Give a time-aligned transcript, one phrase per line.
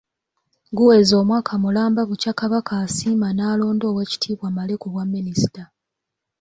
[0.77, 5.63] Guweze omwaka mulamba bukya Kabaka asiima n'alonda Oweekitiibwa Male ku bwa minisita.